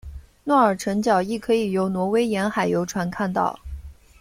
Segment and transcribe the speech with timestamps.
[0.45, 3.59] 诺尔辰角亦可以由挪威沿岸游船看到。